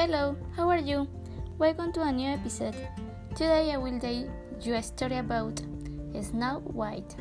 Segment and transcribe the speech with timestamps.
[0.00, 1.06] Hello, how are you?
[1.58, 2.74] Welcome to a new episode.
[3.36, 4.24] Today I will tell
[4.62, 5.60] you a story about
[6.22, 7.14] Snow White.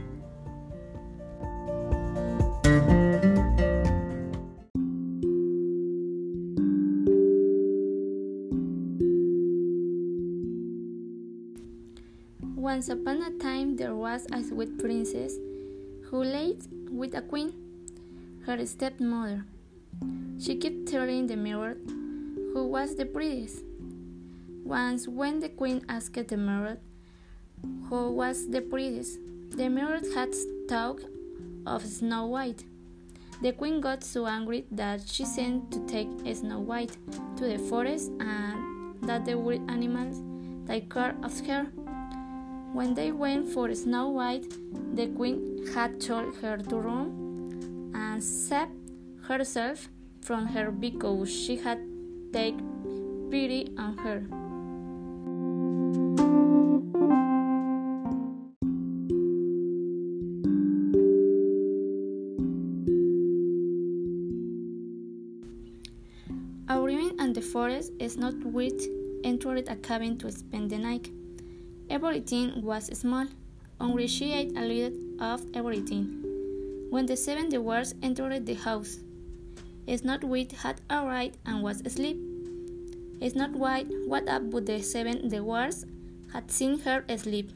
[12.55, 15.33] Once upon a time there was a sweet princess
[16.05, 17.51] who lived with a queen,
[18.45, 19.43] her stepmother.
[20.39, 21.75] She kept telling the mirror
[22.53, 23.63] who was the prettiest.
[24.63, 26.77] Once, when the queen asked the mirror
[27.89, 29.19] who was the prettiest,
[29.51, 30.33] the mirror had
[30.67, 31.05] talked
[31.65, 32.63] of Snow White.
[33.41, 36.97] The queen got so angry that she sent to take Snow White
[37.37, 40.21] to the forest and that the wild animals
[40.67, 41.63] take care of her.
[42.73, 44.45] When they went for Snow White,
[44.93, 48.69] the queen had told her to run and save
[49.23, 49.89] herself
[50.21, 51.79] from her because she had
[52.31, 54.23] taken pity on her.
[66.69, 68.81] Arriving in the forest, Snow White
[69.23, 71.09] entered a cabin to spend the night.
[71.89, 73.25] Everything was small,
[73.79, 76.23] only she ate a little of everything.
[76.89, 78.99] When the seven dwarfs entered the house,
[79.97, 82.17] Snow White had arrived and was asleep.
[83.27, 85.83] Snow White what up the seven dwarfs
[86.31, 87.51] had seen her asleep.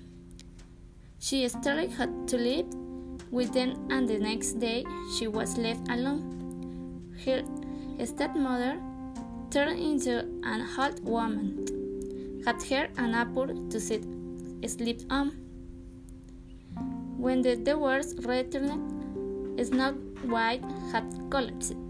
[1.20, 1.92] She started
[2.28, 2.66] to live
[3.30, 4.84] with them and the next day
[5.16, 7.14] she was left alone.
[7.24, 7.44] Her
[8.04, 8.82] stepmother
[9.52, 14.04] turned into an old woman, had her an apple to sit
[14.66, 15.30] sleep on.
[17.18, 19.94] When the dwarfs returned, Snow
[20.26, 21.83] White had collapsed.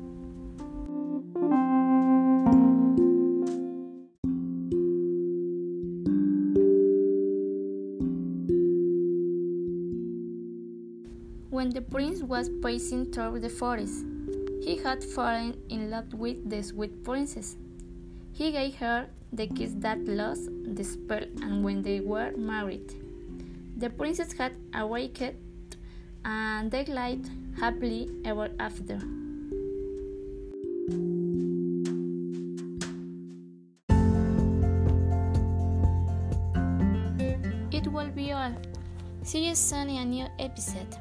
[11.53, 14.03] When the prince was passing through the forest,
[14.63, 17.57] he had fallen in love with the sweet princess.
[18.31, 22.95] He gave her the kiss that lost the spell, and when they were married,
[23.77, 25.37] the princess had awakened
[26.25, 28.97] and they lived happily ever after.
[39.23, 40.97] See you soon in a new episode.